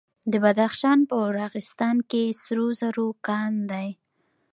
د 0.31 0.33
بدخشان 0.43 0.99
په 1.09 1.17
راغستان 1.39 1.97
کې 2.09 2.23
سرو 2.41 2.67
زرو 2.79 3.07
کان 3.27 3.53
دی. 3.71 3.89